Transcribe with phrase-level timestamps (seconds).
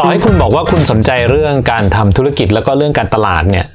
[0.00, 3.66] ต่อให้คุณบอกว่าคุณสนใจเรื่องการทำธุรกิจแล้วก็เรื่องการตลาดเนี่ย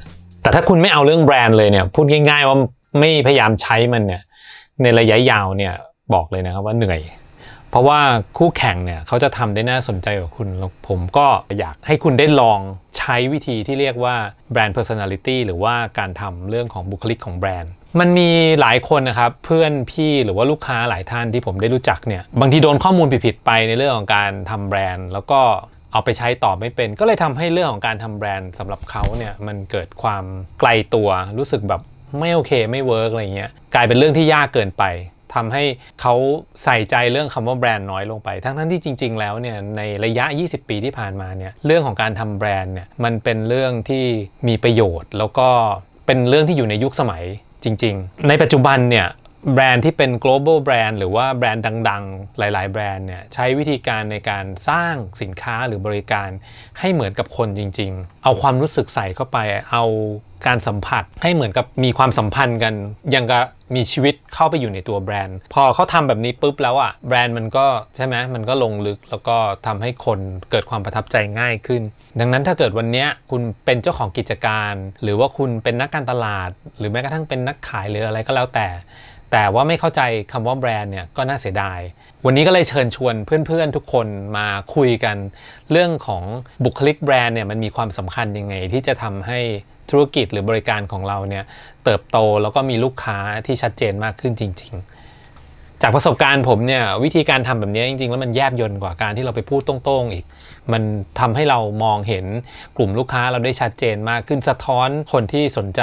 [0.42, 2.56] แต่ถ้าคุณไม่เอาเรื่องแบรนด์เลยเนี่ย พูดง่าย ๆ ว่า
[2.98, 4.22] ไม่พยายามใช้มันเนี่ย
[4.82, 5.72] ในระยะยาวเนี่ย
[6.14, 7.00] บอกเลยนะครับว่าเหนื่อย
[7.70, 8.00] เพราะว่า
[8.38, 11.26] คู่แข่งเนี่ยเขาจะทำได้น่าสนใจกว่าคุณแล้วผมก็
[11.58, 12.60] อยากให้คุณได้ลอง
[12.98, 14.16] ใช้วิธีที่เรียกว่า
[14.52, 18.30] แบรนด์ personality หรือว่าการทำเรื่องของบุคลิกของแบรนด์มันมี
[18.60, 25.40] หลายคนนะครับเพื่อนพี่หรือว่าลูกค้าหลายท่านที่ผมได้รู้จักเนี่ยบางทีโดนข้อมูลผิดๆไปในเรื่องของการทำแบรนด์ แล้วก็
[25.94, 30.24] เอาไปใช้ต่อไม่เป็น ก็เลยทำให้เรื่องของการทำแบรนด์สำหรับเขาเนี่ยมันเกิดความ
[30.60, 31.08] ไกลตัว
[31.38, 31.80] รู้สึกแบบ
[32.18, 34.84] ไม่โอเคไม่ work อะไรเงี้ยกลายเป็นเรื่องที่ยากเกินไป
[35.34, 35.64] ทำให้
[36.00, 36.14] เขา
[36.64, 44.04] ใส่ใจเรื่องคำว่าแบรนด์น้อยลงไป ทั้งทั้งที่จริง ๆ แล้วเนี่ยในระยะ 20 ปีที่ผ่านมาเนี่ยเรื่องของการทำแบรนด์เนี่ยมันเป็นเรื่องที่
[44.48, 45.48] มีประโยชน์ แล้วก็
[46.06, 47.24] เป็นเรื่องที่อยู่ในยุคสมัย
[47.64, 49.06] จริง ๆ ในปัจจุบันเนี่ย
[49.52, 56.28] แบรนด์ที่เป็น global brand หรือว่าแบรนด์ดัง ๆ หลาย ๆ แบรนด์เนี่ยใช้วิธีการในการสร้างสินค้าหรือบริการ
[56.80, 59.38] ให้เหมือนกับคนจริง ๆ เอาความรู้สึกใส่เข้าไป
[59.72, 59.84] เอา
[60.46, 62.74] การสัมผัสให้เหมือนกับมีความสัมพันธ์กัน
[63.14, 70.18] ยังกับมีชีวิตเข้าไปอยู่ในตัวแบรนด์ พอเขาทำแบบนี้ปุ๊บแล้วอะ่ะแบรนด์มันก็ใช่ไหมมันก็ลงลึกแล้วก็ทำให้คน
[70.50, 71.82] เกิดความประทับใจง่ายขึ้น
[72.20, 78.66] ดังนั้นถ้าเกิดวันนี้คุณเป็นเจ้าของกิจการ หรือว่าคุณเป็นนักการตลาด หรือแม้กระทั่งเป็นนักขายหรืออะไรก็แล้วแต่
[79.36, 81.80] แต่ว่าไม่เข้าใจคำว่าแบรนด์เนี่ยก็น่าเสียดาย
[82.24, 85.16] วันนี้ก็เลยเชิญชวนเพื่อนๆทุกคนมาคุยกัน
[85.70, 86.22] เรื่องของ
[86.64, 89.40] บุคลิกแบรนด์เนี่ยมันมีความสำคัญยังไง ที่จะทำให้
[89.90, 91.44] ธุรกิจหรือบริการของเราเนี่ย
[91.84, 94.93] เติบโตแล้วก็มีลูกค้าที่ชัดเจนมากขึ้นจริง ๆ
[95.86, 100.24] จากประสบการณ์ผมเนี่ยวิธีการทำแบบนี้จริงๆ แล้วมันแยบยนต์กว่าการที่เราไปพูดตรงๆอีก
[100.72, 100.82] มัน
[101.20, 102.24] ทำให้เรามองเห็น
[102.76, 105.82] กลุ่มลูกค้าเราได้ชัดเจนมากขึ้นสะท้อนคนที่สนใจ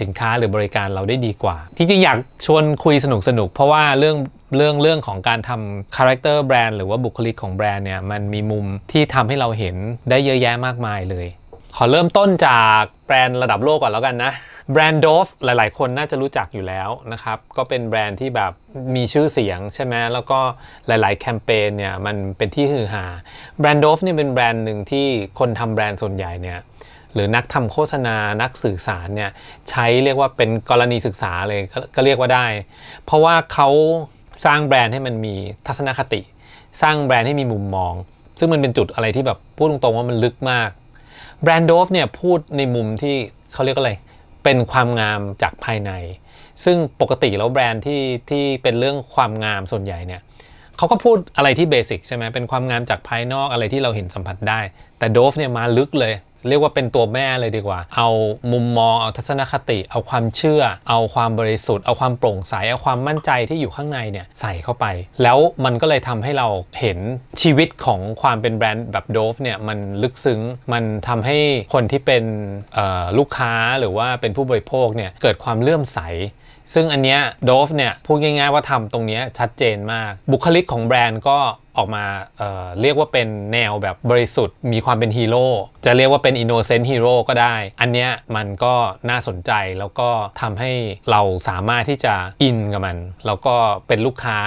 [0.00, 3.06] สินค้าหรือบริการเราได้ดีกว่า จริงๆ อยากชวนคุยส
[3.38, 4.16] นุกๆ เพราะว่าเรื่อง
[4.56, 9.76] เรื่องเรื่องของการทำคาแรคเตอร์แบรนด์หรือว่าบุคลิกของแบรนด์เนี่ยมันมีมุมที่ทำให้เราเห็น
[10.10, 11.26] ได้เยอะแยะมากมายเลย
[11.76, 14.32] ขอเริ่มต้นจากแบรนด์ระดับโลกก่อนแล้วกันนะ
[14.72, 18.52] แบรนด์ Dove หลาย ๆ คนน่าจะรู้จักอยู่แล้วนะครับ ก็เป็นแบรนด์ที่แบบ
[18.96, 20.38] มีชื่อเสียงใช่ไหมแล้วก็
[20.86, 23.04] หลาย ๆ แคมเปญเนี่ยมันเป็นที่ฮือฮา
[23.60, 25.06] แบรนด์ Dove เนี่ยเป็นแบรนด์หนึ่งที่
[25.38, 26.58] คนทำแบรนด์ส่วนใหญ่เนี่ย
[27.14, 29.30] หรือนักทำโฆษณานักสื่อสารเนี่ย
[29.70, 32.46] ใช้เรียกว่าเป็นกรณีศึกษาเลยกก็เรียกว่าได้
[33.04, 33.68] เพราะว่าเขา
[34.44, 35.34] สร้างแบรนด์ให้มันมี
[35.66, 36.20] ทัศนคติ
[36.82, 37.94] สร้างแบรนด์ให้มีมุมมอง
[38.38, 40.70] ซึ่งมันเป็นจุดอะไรที่แบบพูดตรงๆว่ามันลึกมาก
[41.42, 43.16] แบรนด์โดฟเนี่ยพูดในมุมที่
[43.52, 43.92] เขาเรียกอะไร
[44.44, 45.92] เป็นความงามจากภายใน
[46.64, 50.20] ซึ่งปกติแล้วแบรนด์ที่ที่เป็นเรื่องความงามส่วนใหญ่เนี่ย
[50.76, 54.60] เขาก็พูดอะไรที่เบสิกใช่ไหมเป็นความงามจากภายนอกอะไรที่เราเห็นสัมผัสได้
[54.98, 56.14] แต่โดฟเนี่ยมาลึกเลย
[56.48, 58.08] เรียกว่าเป็นตัวแม่เลยดีกว่า เอา
[58.52, 64.86] มุมมอง เอาทัศนคติ เอาความเชื่อ เอาความบริสุทธิ์ เอาความโปร่งใส เอาความมั่นใจที่อยู่ข้างในเนี่ยใส่เข้าไป
[65.22, 66.48] แล้วมันก็เลยทำให้เรา
[66.80, 66.98] เห็น
[67.42, 70.40] ชีวิตของความเป็นแบรนด์แบบโดฟเนี่ยมันลึกซึ้ง
[70.72, 71.38] มันทำให้
[71.74, 72.24] คนที่เป็น
[73.18, 76.00] ลูกค้าหรือว่าเป็นผู้บริโภคเนี่ยเกิดความเลื่อมใส
[76.74, 81.38] ซึ่งอันเนี้ย Dove เนี่ยพูดง่ายๆว่าทำตรงนี้ชัดเจนมาก บุคลิกของแบรนด์ก็
[81.76, 82.40] ออกมา
[82.80, 85.46] เรียกว่าเป็นแนวแบบบริสุทธิ์มีความเป็นฮีโร่
[85.86, 88.74] จะเรียกว่าเป็น innocent hero ก็ได้ อันเนี้ยมันก็
[89.10, 90.08] น่าสนใจแล้วก็
[90.40, 90.72] ทำให้
[91.10, 93.54] เราสามารถที่จะอินกับมัน แล้วก็
[93.86, 94.38] เป็นลูกค้า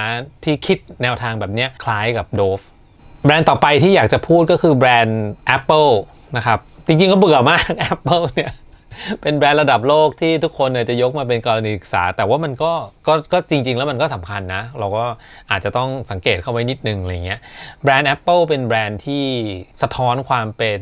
[0.43, 2.61] ที่คิดแนวทางแบบเนี้ยคล้ายกับ Dove
[3.25, 5.23] แบรนด์ต่อไปที่อยากจะพูดก็คือแบรนด์
[5.55, 5.91] Apple
[6.37, 7.63] นะครับ จริงๆก็เบื่อมาก
[7.93, 8.51] Apple เนี่ย
[9.21, 12.71] เป็นแบรนด์ระดับโลกที่ทุกคนเนี่ยจะยกมาเป็นกรณีศึกษา แต่ว่ามันก็
[13.07, 15.05] ก็ก็จริง ๆ แล้วมันก็สำคัญนะ เราก็
[15.51, 17.39] อาจจะต้องสังเกตเข้าไว้นิดนึงอะไรเงี้ย
[17.83, 19.23] แบรนด์ Apple เป็นแบรนด์ที่
[19.81, 20.79] สะท้อนความเป็น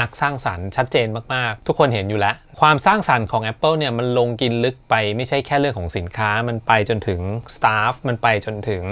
[0.00, 7.20] นักสร้างสรรค์ชัดเจนมากๆ ทุกคนเห็นอยู่แล้วความสร้างสรรค์ของ Apple เนี่ยมันลงกินลึกไปไม่ใช่แค่เรื่องของสินค้า มันไปจนถึง
[7.56, 8.82] สตาฟมันไปจนถึง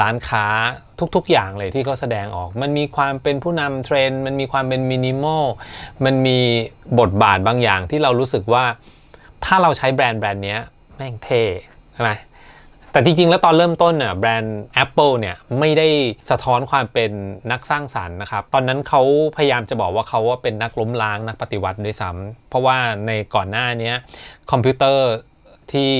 [0.00, 0.46] ร้านค้า
[1.14, 5.44] ทุกๆ อย่างเลยที่เขาแสดงออก มันมีความเป็นผู้นำเทรนด์มันมีความเป็นมินิมอล
[6.04, 6.38] มันมี
[7.00, 8.64] บทบาทบางอย่างที่เรารู้สึกว่า
[9.44, 10.56] ถ้าเราใช้แบรนด์แบรนด์นี้
[10.96, 11.42] แม่งเท่
[11.92, 12.10] ใช่ไหม
[12.96, 15.88] แต่จริงๆ แล้วตอนเริ่มต้นน่ะแบรนด์ Apple เนี่ยไม่ได้
[16.30, 17.10] สะท้อนความเป็น
[17.52, 19.02] นักสร้างสารรค์นะครับ ตอนนั้นเขา
[19.36, 23.92] พยายามจะบอกว่าเขาว่าเป็นนักล้มล้างนักปฏิวัติด้วยซ้ำเพราะว่าในก่อนหน้านี้
[24.50, 25.08] คอมพิวเตอร์
[25.72, 25.90] ที่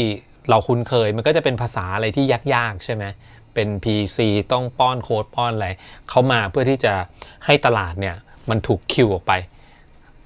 [0.49, 3.05] เราคุ้นเคยมันก็จะเป็นภาษาอะไรที่ยากๆ ใช่ไหม
[3.55, 4.19] เป็น PC
[4.53, 5.69] ต้องป้อนโค้ดป้อนอะไร
[6.09, 6.95] เขามาเพื่อที่จะ
[7.47, 8.17] ให้ตลาดเนี่ย
[8.51, 9.33] มันถูก kill ออกไป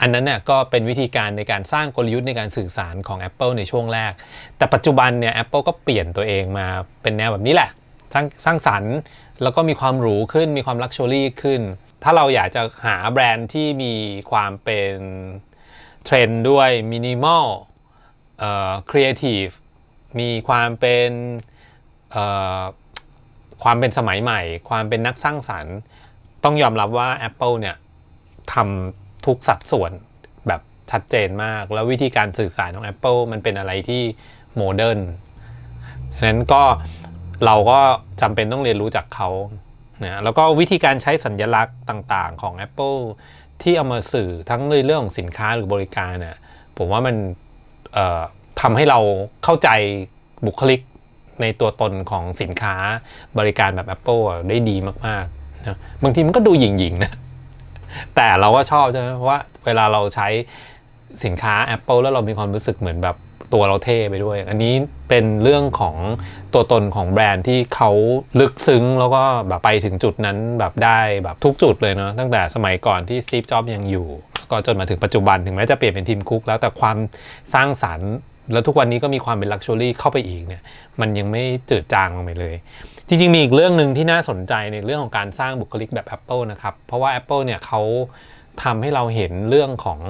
[0.01, 4.13] อันนั้นเนี่ยก็เป็นวิธีการในการสร้างกลยุทธ์ในการสื่อสารของ Apple ในช่วงแรก
[4.57, 6.67] แต่ปัจจุบันเนี่ย Apple ก็เปลี่ยนตัวเองมา
[7.03, 7.71] เป็นแนวแบบนี้แหละ
[8.15, 8.95] สร้างสร้างสรรค์
[9.43, 11.61] แล้วก็มีความหรูขึ้นมีความ luxury ขึ้น
[12.03, 13.95] ถ้าเราอยากจะหาแบรนด์ที่มี
[14.31, 14.95] ความเป็น
[16.05, 17.47] เทรนด์ด้วยมินิมอล
[18.39, 19.47] เอ่อครีเอทีฟ
[20.21, 21.11] มีความเป็น
[22.11, 22.25] เอ่
[22.59, 22.61] อ
[23.63, 25.77] ความเป็นสมัยใหม่ ความเป็นนักสร้างสรรค์
[26.45, 27.77] ต้องยอมรับว่า Apple เนี่ย
[28.53, 29.93] ทำ ทุกสัดส่วน
[30.49, 34.03] แบบชัดเจนมาก แล้ววิธีการสื่อสารของ Apple มันเป็นอะไรที่
[34.57, 35.01] โมเดิร์น
[36.17, 36.63] ฉะนั้นก็
[37.47, 37.81] เราก็
[38.21, 39.29] จำเป็นต้องเรียนรู้จากเขา
[40.05, 43.01] นะแล้วก็วิธีการใช้สัญลักษณ์ต่างๆ ของ Apple
[43.63, 46.39] ที่เอามาสื่อทั้งในเรื่องของสินค้าหรือบริการน่ะ
[46.77, 47.17] ผมว่ามัน
[48.61, 48.99] ทำให้เรา
[49.45, 49.69] เข้าใจ
[50.47, 50.81] บุคลิก
[51.41, 52.75] ในตัวตนของสินค้า
[53.39, 54.77] บริการแบบ Apple ได้ดี
[55.07, 57.13] มากๆนะบางทีมันก็ดูหยิ่งๆนะ
[58.17, 60.29] แต่เราก็ชอบใช่ไหมเพราะว่าเวลาเราใช้
[61.25, 63.17] สินค้า Apple แล้วเรามีความรู้สึกเหมือนแบบ
[63.55, 64.75] ตัวเราเท่ไปด้วย อันนี้
[65.09, 65.97] เป็นเรื่องของ
[66.55, 67.91] ตัวตนของแบรนด์ที่เขา
[68.41, 74.07] ลึกซึ้งแล้วก็แบบไปถึงจุดนั้นแบบได้แบบทุกจุดเลยเนาะตั้งแต่สมัยก่อนที่สตีฟ จ็อบยังอยู่
[74.51, 76.97] ก็จนมาถึงปัจจุบันถึงแม้จะเปลี่ยนเป็น Tim Cook แล้วแต่ความ
[77.55, 78.13] สร้างสรรค์
[78.53, 80.63] แล้วทุกวันนี้ก็มีความเป็น luxury เข้าไปอีกเนี่ย
[81.01, 82.55] มันยังไม่จืดจางลงไปเลย
[83.13, 87.81] จริงๆ มีอีกเรื่องหนึ่งที่น่าสนใจในเรื่องของการสร้างบุคลิกแบบ Apple นะครับ เพราะว่า Apple เนี่ยเขา
[88.63, 90.01] ทำให้เราเห็นเรื่องของ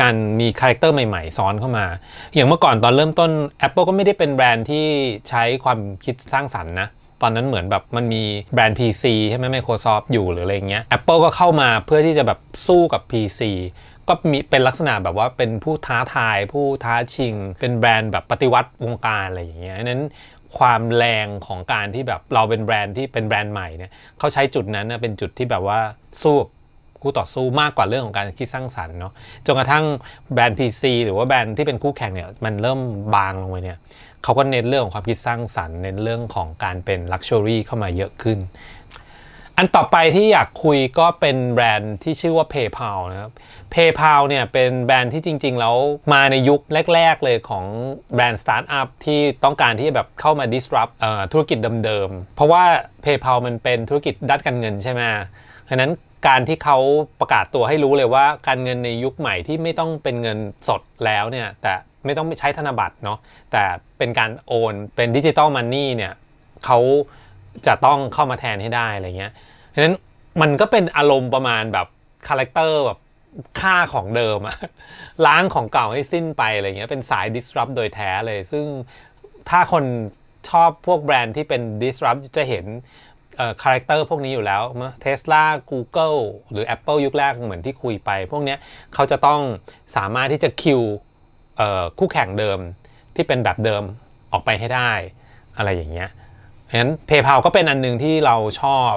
[0.00, 1.86] การมีคาแรคเตอร์ใหม่ๆ ซ้อนเข้ามา
[2.34, 3.30] อย่างเมื่อก่อนตอนเริ่มต้น
[3.66, 4.86] Apple ก็ไม่ได้เป็นแบรนด์ที่
[5.28, 6.88] ใช้ความคิดสร้างสรรค์นะ
[7.22, 8.22] ตอนนั้นเหมือนแบบมันมี
[8.54, 13.40] แบรนด์ PC ใช่ไหม Microsoft อยู่หรืออะไรเงี้ย Apple ก็เข้ามาเพื่อที่จะแบบสู้กับ PC
[14.08, 20.02] ก็มีเป็นลักษณะแบบว่าเป็นผู้ท้าทาย ผู้ท้าชิง เป็นแบรนด์แบบปฏิวัติวงการอะไรอย่างเงี้ยนั้น
[20.58, 25.78] ความแรงของการที่แบบเราเป็นแบรนด์ที่เป็นแบรนด์ใหม่เนี่ยเขาใช้จุดนั้นเป็นจุดที่แบบว่า
[26.22, 26.36] สู้
[27.00, 29.12] คู่ต่อสู้มากกว่าเรื่องของการคิดสร้างสรรค์เนาะ
[29.46, 29.84] จนกระทั่ง
[30.32, 32.80] แบรนด์ PC หรือว่าแบรนด์ที่เป็นคู่แข่งเนี่ยมันเริ่ม
[33.14, 33.78] บางลงไปเนี่ย
[34.24, 38.38] เขาก็เน้นเรื่องของความคิดสร้างสรรค์เน้นเรื่องของการเป็น luxury เข้ามาเยอะขึ้น
[39.56, 43.32] อันต่อไปที่อยากคุยก็เป็นแบรนด์ที่ชื่อว่า PayPal นะครับ
[43.74, 45.76] PayPal เนี่ยเป็นแบรนด์ที่จริง ๆ แล้ว
[46.12, 46.60] มาในยุค
[46.94, 47.64] แรก ๆ เลยของ
[48.14, 50.92] แบรนด์สตาร์ทอัพที่ต้องการที่จะแบบเข้ามา disrupt
[51.32, 52.62] ธุรกิจเดิมๆ เพราะว่า
[53.04, 55.00] PayPal มันเป็นธุรกิจด้านการเงินใช่ไหม
[55.70, 55.90] ฉะนั้น
[56.28, 56.78] การที่เขา
[57.20, 60.38] ประกาศตัวให้รู้เลยว่าการเงินในยุคใหม่ที่ไม่ต้องเป็นเงิน
[60.68, 63.18] สดแล้วเนี่ยแต่ไม่ต้องใช้ธนบัตรเนาะ
[63.52, 63.64] แต่
[63.98, 66.12] เป็นการโอนเป็น digital money เนี่ย
[66.66, 66.78] เขา
[67.66, 69.32] จะต้องเข้ามาแทนให้ได้อะไรเงี้ย
[69.68, 69.94] เพราะฉะนั้น
[70.40, 71.86] มันก็เป็นอารมณ์ประมาณแบบ
[72.28, 72.98] คาแรคเตอร์แบบ
[73.60, 74.56] ฆ่าของเดิมอะ
[75.26, 78.64] ล้างของเก่าให้สิ้นไปอะไรเงี้ยเป็นสาย disrupt โดยแท้เลย ซึ่ง
[79.50, 79.84] ถ้าคน
[80.50, 82.64] ชอบพวกแบรนด์ที่เป็น disrupt จะเห็น
[83.62, 84.62] คาแรคเตอร์พวกนี้อยู่แล้ว
[85.00, 86.18] Tesla Google
[86.50, 88.56] หรือ Apple ยุคแรกเหมือนที่คุยไป พวกนี้
[88.94, 89.40] เขาจะต้อง
[89.96, 90.80] สามารถที่จะ kill
[91.98, 92.58] คู่แข่งเดิม
[93.16, 93.82] ที่เป็นแบบเดิม
[94.32, 94.92] ออกไปให้ได้
[95.56, 96.10] อะไรอย่างเงี้ย
[96.72, 98.92] ฉะนั้น PayPal ก็เป็นอันนึงที่เราชอบ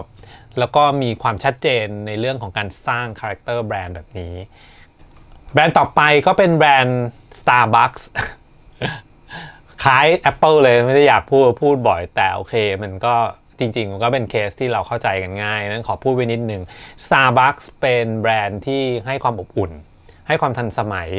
[0.59, 4.33] แล้วก็มีความชัดเจนในเรื่องของการสร้างคาแรคเตอร์แบรนด์แบบนี้
[5.53, 7.05] แบรนด์ต่อไปก็เป็นแบรนด์
[7.39, 8.03] Starbucks
[9.83, 13.15] คล้าย Apple เลยไม่ได้อยากพูดพูดบ่อยแต่โอเค มันก็
[13.59, 16.61] จริงๆ มันก็เป็นเคสที่เราเข้าใจกันง่าย นั้นขอพูดไว้นิดนึง
[17.05, 19.71] Starbucks เป็นแบรนด์ที่ให้ความอบอุ่น
[20.27, 21.09] ให้ความทันสมัย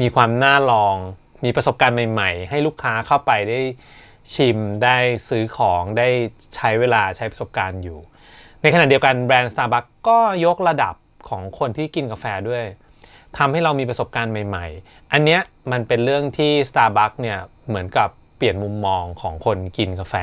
[0.00, 0.96] มีความน่าลอง
[1.44, 3.60] มีประสบการณ์ใหม่ ๆ ให้ลูกค้าเข้าไปได้
[4.32, 4.98] ชิมได้
[5.28, 6.08] ซื้อของได้
[6.54, 7.98] ใช้เวลาใช้ประสบการณ์อยู่
[8.62, 10.94] ในขณะเดียวกันแบรนด์ Starbucks ก็ยกระดับ
[11.28, 12.64] ของคนที่กินกาแฟด้วย
[13.38, 15.40] ทำให้เรามีประสบการณ์ใหม่ ๆ อันเนี้ย
[15.72, 17.38] มันเป็นเรื่องที่ Starbucks เนี่ย
[17.68, 20.14] เหมือนกับเปลี่ยนมุมมองของคนกินกาแฟ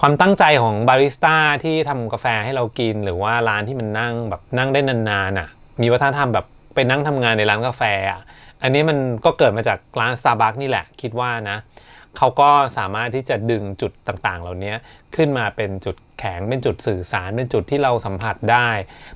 [0.00, 5.48] ความตั้งใจของบาริสต้าที่ทำกาแฟให้เรากิน หรือว่าร้านที่มันนั่งแบบนั่งได้นานๆอะ
[5.82, 8.20] มีวัฒนธรรมแบบไปนั่งทำงานในร้านกาแฟอะ
[8.62, 11.58] อันนี้มันก็เกิดมาจากร้าน Starbucks นี่แหละคิดว่านะ
[12.16, 14.74] เขาก็สามารถที่จะดึงจุดต่างๆ เหล่านี้
[15.16, 18.68] ขึ้นมาเป็นจุดแข็งเป็นจุดสื่อสารเป็นจุดที่เราสัมผัสได้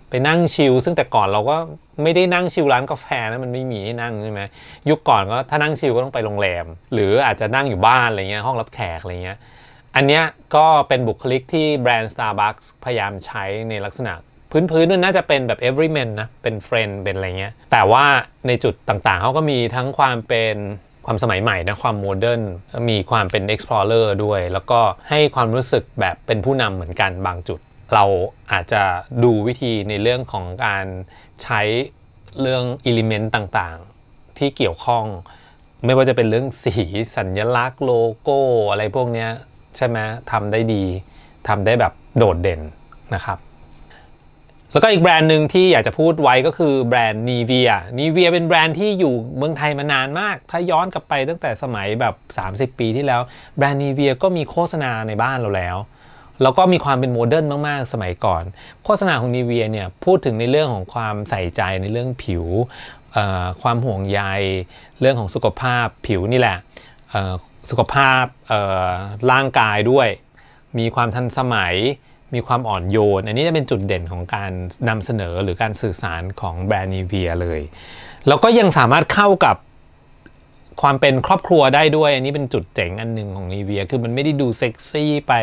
[0.09, 1.57] ไปนั่งชิลซึ่งแต่ก่อนเราก็
[2.03, 4.41] ไม่ได้นั่งชิลร้านกาแฟนะมันไม่มีให้นั่งใช่ไหม
[4.89, 9.39] ยุคก่อนก็ถ้านั่งชิลก็ต้องไปโรงแรม หรืออาจจะนั่งอยู่บ้านอะไรเงี้ยห้องรับแขกอะไรเงี้ย
[9.97, 10.21] อันนี้
[10.55, 14.13] ก็เป็นบุคลิกที่แบรนด์ Starbucks พยายามใช้ในลักษณะ
[14.51, 18.05] พื้นๆนั่นน่าจะเป็นแบบ everyman นะ เป็น friend เป็นอะไรเงี้ย แต่ว่า
[18.47, 20.57] ในจุดต่างๆ เขาก็มีทั้งความเป็น
[21.07, 22.43] ความสมัยใหม่นะความ modern
[22.89, 27.61] มีความเป็น explorer ด้วย แล้วก็ให้ความรู้สึกแบบเป็นผู้นำเหมือนกันบางจุด
[27.95, 28.05] เรา
[28.53, 28.83] อาจจะ
[29.25, 30.87] ดูวิธีในเรื่องของการ
[31.43, 31.61] ใช้
[32.41, 35.05] เรื่อง element ต่างๆ ที่เกี่ยวข้อง
[35.85, 36.75] ไม่ว่าจะเป็นเรื่องสี
[37.17, 39.29] สัญลักษณ์โลโก้อะไรพวกนี้
[39.77, 39.99] ใช่ไหม
[40.31, 40.85] ทำได้ดี
[41.49, 42.61] ทำได้แบบโดดเด่น
[43.15, 43.39] นะครับ
[44.73, 52.15] แล้วก็อีกแบรนด์หนึ่งที่อยากจะพูดไว้ก็คือแบรนด์นีเวียนีเวียเป็นแบรนด์ที่อยู่เมืองไทยมานานมาก ถ้าย้อนกลับไปตั้งแต่สมัยแบบ
[52.73, 53.21] 30 ปีที่แล้ว
[53.57, 55.77] แบรนด์ Nivea ก็มีโฆษณาในบ้านเราแล้ว
[56.43, 58.43] แล้วก็มีความเป็น modern มาก ๆ สมัยก่อน
[58.85, 62.45] โฆษณาของ Nivea เนี่ยพูดถึงในเรื่องของความใส่ใจในเรื่องผิว
[63.63, 64.21] ความห่วงใย
[65.01, 66.59] เรื่องของสุขภาพผิวนี่แหละ
[67.71, 68.25] สุขภาพ
[69.31, 70.09] ร่างกายด้วย
[70.79, 71.75] มีความทันสมัย
[72.37, 74.53] มีความอ่อนโยน อันนี้จะเป็นจุดเด่นของการ
[74.89, 77.61] นำเสนอหรือการสื่อสารของแบรนด์นีเวียเลย
[78.29, 79.57] แล้วก็ยังสามารถเข้ากับ
[80.83, 85.35] ความเป็นครอบครัวได้ด้วย อันนี้เป็นจุดเจ๋งอันหนึ่งของนีเวีย คือมันไม่ได้ดูเซ็กซี่ไป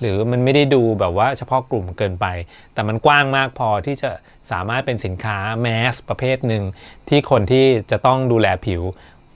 [0.00, 2.26] หรือมันไม่ได้ดูแบบว่าเฉพาะกลุ่มเกินไป
[2.74, 4.10] แต่มันกว้างมากพอที่จะ
[4.50, 6.64] สามารถเป็นสินค้า mass ประเภทหนึ่ง
[7.08, 8.82] ที่คนที่จะต้องดูแลผิว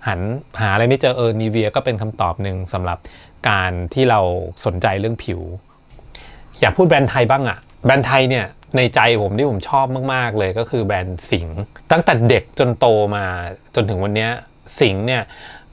[0.07, 0.21] หัน
[0.61, 2.99] หาอะไรไม่เจอเออ Nivea ก็เป็นคำตอบหนึ่งสำหรับ
[3.49, 4.21] การที่เรา
[4.65, 5.41] สนใจเรื่องผิว
[6.65, 11.61] อยากพูดแบรนด์ไทยบ้างอะแบรนด์ไทยเนี่ยในใจผมที่ผมชอบมาก ๆ เลยก็คือแบรนด์สิงห์
[11.93, 13.25] ตั้งแต่เด็กจนโตมา
[13.75, 14.29] จนถึงวันนี้
[14.81, 15.23] สิงห์เนี่ย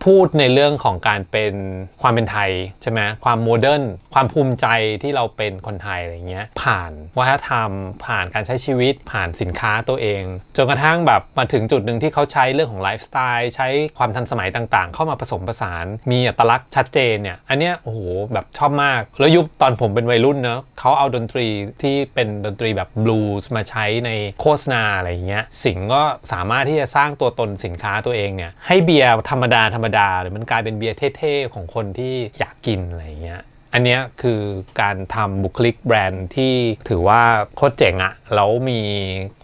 [0.05, 1.53] พูดในเรื่องของการเป็น
[2.01, 3.83] ความเป็นไทยใช่ไหมความ modern
[4.13, 4.65] ความภูมิใจ
[5.03, 7.70] ที่เราเป็นคนไทยอะไรเงี้ยผ่านวัฒนธรรม
[8.05, 10.24] ผ่านการใช้ชีวิตผ่านสินค้าตัวเอง
[10.55, 13.67] จนกระทั่งแบบมาถึงจุดหนึ่งที่เขาใช้เรื่องของไลฟ์สไตล์ใช้
[13.98, 18.00] ความทันสมัยต่างๆ เข้ามาผสมผสาน มีอัตลักษณ์ชัดเจนเนี่ยอันเนี้ยโอ้โห
[18.34, 21.48] แบบชอบมาก แล้วยุคตอนผมเป็นวัยรุ่นเนาะเขาเอาดนตรี
[21.81, 33.41] ที่เป็นดนตรีแบบบลูส์มาใช้ในโฆษณาอะไรเงี้ยสิงก็สามารถที่จะสร้างตัวตนสินค้าตัวเองเนี่ยให้เบียร์ธรรมดาธรรมดา หรือมันกลายเป็นเบียร์เท่ๆของคนที่อยากกินอะไรเงี้ย
[33.74, 34.41] อันนี้คือ
[34.81, 36.53] การทำบุคลิกแบรนด์ที่
[36.89, 37.21] ถือว่า
[37.55, 38.81] โคตรเจ๋งอะแล้วมี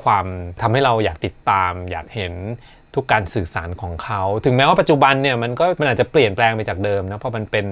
[0.03, 0.25] ความ
[0.61, 2.33] ทำให้เราอยากติดตาม อยากเห็น
[2.95, 7.65] ทุกการสื่อสารของเขา ถึงแม้ว่าปัจจุบันเนี่ยมันก็มันอาจจะเปลี่ยนแปลงไปจากเดิมนะเพราะมันเป็น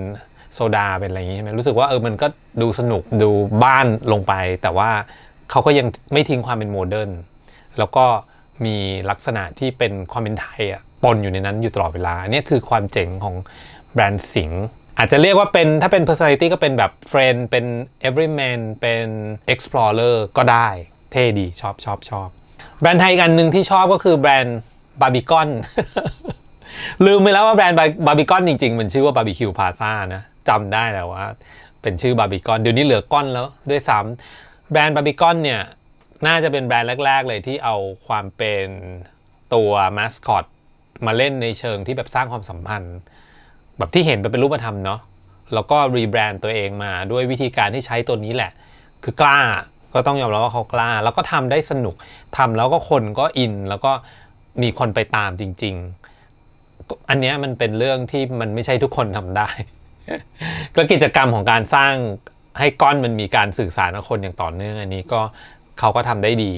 [0.53, 2.27] โซดาเป็นอะไรอย่างงี้ใช่ไหมรู้สึกว่าเออมันก็
[2.61, 3.29] ดูสนุกดู
[3.63, 4.89] บ้านลงไป แต่ว่า
[5.51, 7.11] เขาก็ยังไม่ทิ้งความเป็นโมเดิร์น
[7.77, 8.05] แล้วก็
[8.65, 8.75] มี
[9.09, 13.35] ลักษณะที่เป็นความเป็นไทยอะ ปนอยู่ในนั้นอยู่ตลอดเวลาอันนี้คือความเจ๋งของ
[13.93, 14.65] แบรนด์สิงห์
[14.97, 17.65] อาจจะเรียกว่าเป็นถ้าเป็น personality ก็เป็นแบบ friend เป็น
[18.07, 19.07] everyman เป็น
[19.53, 20.67] explorer ก็ได้
[21.11, 22.27] เท่ดีชอบชอบชอบ
[22.81, 24.57] แบรนด์ไทยอีกอันหนึ่งที่ชอบก็คือแบรนด์
[25.01, 25.49] บาร์บีกอน
[27.05, 31.25] ลืมไปแล้วว่าแบรนด์บาร์บีกอนจริงๆ มันชื่อว่าบาร์บีคิวพลาซ่านะจำได้แล้วว่า
[31.81, 35.61] เป็นชื่อบาร์บีกอนเดี๋ยวนี้เหลือก้อนแล้วด้วยซ้ำแบรนด์บาร์บีกอนเนี่ย
[36.27, 37.75] น่าจะเป็นแบรนด์แรก ๆ เลยที่เอา
[38.07, 38.67] ความเป็น
[39.53, 40.45] ตัวมาสคอต
[41.05, 42.97] มาเล่นในเชิงที่แบบสร้างความสัมพันธ์
[43.77, 44.99] แบบที่เห็นไปเป็นรูปธรรมเนาะ
[45.53, 48.51] แล้วก็รีแบรนด์ตัวเองมาด้วยวิธีการที่ใช้ตัวนี้แหละ
[49.03, 49.39] คือกล้า
[49.93, 51.95] ก็ต้องยอมรับว่าเขากล้า แล้วก็ทำได้สนุก
[52.37, 53.91] ทำแล้วก็คนก็อินแล้วก็
[54.61, 55.75] มีคนไปตามจริง
[56.41, 59.49] ๆ อันนี้มันเป็นเรื่องที่มันไม่ใช่ทุกคนทำได้
[60.75, 61.93] ก็กิจกรรมของการสร้าง
[62.59, 65.21] ให้ก้อนมันมีการสื่อสารกับคนอย่างต่อเนื่องอันนี้ก็
[65.79, 66.53] เขาก็ทำได้ดี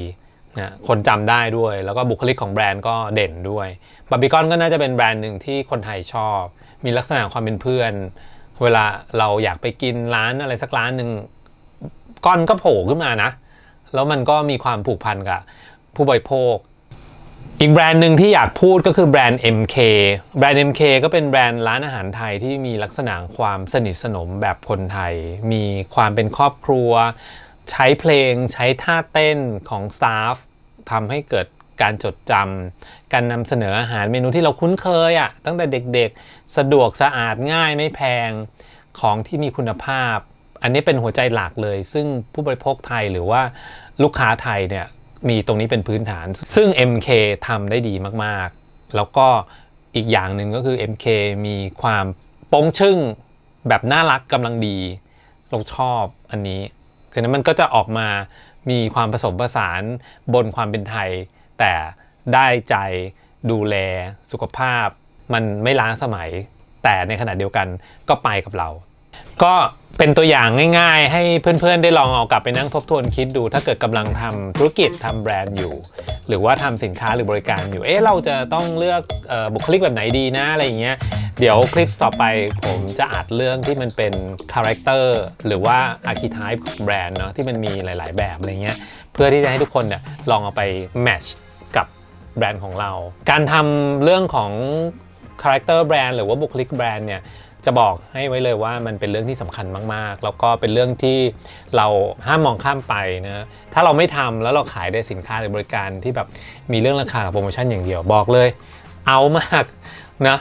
[0.59, 3.67] นะคนจำได้ด้วย แล้วก็บุคลิกของแบรนด์ก็เด่นด้วย
[4.09, 6.41] บาร์บีคอนก็น่าจะเป็นแบรนด์หนึ่งที่คนไทยชอบ
[6.85, 7.93] มีลักษณะความเป็นเพื่อน
[8.61, 8.85] เวลา
[9.19, 11.09] เราอยากไปกินร้านอะไรสักร้านหนึ่ง
[12.25, 13.29] ก้อนก็โผล่ขึ้นมานะ
[13.93, 15.41] แล้วมันก็มีความผูกพันกับ
[15.95, 16.55] ผู้บริโภค
[17.61, 19.75] อีกแบรนด์หนึ่งที่อยากพูดก็คือแบรนด์ MK
[20.37, 25.13] แบรนด์ MK ก็เป็นแบรนด์ร้านอาหารไทยที่มีลักษณะความสนิทสนมแบบคนไทย
[25.51, 25.63] มี
[25.95, 26.91] ความเป็นครอบครัว
[27.71, 30.35] ใช้เพลงใช้ท่าเต้นของสตาฟ
[30.91, 31.47] ทำให้เกิด
[31.81, 38.29] การจดจำการนำเสนออาหารเมนูที่เราคุ้นเคยอะ่ะตั้งแต่เด็กๆ สะดวกสะอาดง่ายไม่แพง
[38.99, 40.17] ของที่มีคุณภาพ
[40.61, 43.41] อันนี้เป็นหัวใจหลักเลย ซึ่งผู้บริโภคไทยหรือว่า
[44.03, 44.85] ลูกค้าไทยเนี่ย
[45.29, 47.09] มีตรงนี้เป็นพื้นฐาน ซึ่ง MK
[47.47, 47.93] ทำได้ดี
[48.23, 49.27] มากๆ แล้วก็
[49.95, 51.05] อีกอย่างหนึ่งก็คือ MK
[51.47, 52.05] มีความ
[52.49, 52.97] โป้งชึ่ง
[53.67, 54.77] แบบน่ารักกำลังดี
[55.49, 56.61] เราชอบอันนี้
[57.17, 58.07] คือนั้นมันก็จะออกมา
[58.69, 59.81] มีความผสมผสาน
[60.33, 61.09] บนความเป็นไทย
[61.59, 61.73] แต่
[62.33, 62.75] ได้ใจ
[63.51, 63.75] ดูแล
[64.31, 64.87] สุขภาพ
[65.33, 66.29] มันไม่ล้าสมัย
[66.83, 67.67] แต่ในขณะเดียวกัน
[68.09, 68.69] ก็ไปกับเรา
[69.43, 69.53] ก็
[69.97, 75.73] เป็นตัวอย่างง่ายๆ ให้เพื่อนๆ ได้ลองเอากลับไปนั่งทบทวนคิดดู ถ้าเกิดกำลังทำธุรกิจทำแบรนด์อยู่
[76.27, 80.97] หรือว่าทำสินค้าหรือ บริการอยู่ เอ๊ะเราจะต้องเลือกออบุคลิกแบบไหนดีนะอะไรอย่างเงี้ย
[81.39, 82.23] เดี๋ยวคลิปต่อไป
[82.65, 84.13] ผมจะอัดเรื่องที่มันเป็น
[84.53, 85.77] คาแรคเตอร์หรือว่า
[86.07, 88.77] archetype ของแบรนด์เนาะที่มันมีหลาย ๆ แบบอะไรเงี้ย
[89.13, 90.01] เพื่อที่จะให้ทุกคนเนี่ย
[90.31, 90.63] ลองเอาไป
[91.01, 91.35] match
[91.75, 91.87] กับ
[92.37, 92.91] แบรนด์ของเรา
[93.29, 94.51] การทำเรื่องของ
[95.41, 97.21] คาแรคเตอร์แบรนด์หรือว่าบุคลิกแบรนด์เนี่ย
[97.65, 101.17] จะบอกให้ไว้เลยว่ามันเป็นเรื่องที่สำคัญมาก ๆ แล้วก็เป็นเรื่องที่
[101.77, 101.87] เรา
[102.27, 106.27] ห้ามมองข้ามไปนะ ถ้าเราไม่ทำแล้วเราขายได้สินค้าหรือบริการที่แบบ
[106.71, 108.49] มีเรื่องราคากับโปรโมชั่นอย่างเดียวบอกเลย
[109.07, 109.65] เอามาก
[110.27, 110.37] นะ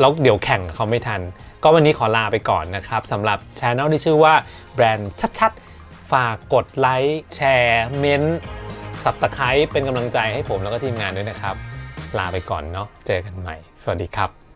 [0.00, 1.20] แล้วเดี๋ยวแข่งเขาไม่ทัน
[1.62, 4.34] ก็วันนี้ขอลาไปก่อนนะครับสำหรับช anel ที่ชื่อว่า
[4.74, 8.22] แบรนด์ชัดๆ ฝากกดไลค์แชร์เม้น
[9.04, 11.54] สับตะไคร้เป็นกำลังใจให้ผมแล้วก็ทีมงานด้วยนะครับ
[12.18, 14.47] ลาไปก่อนเนาะเจอกันใหม่ สวัสดีครับ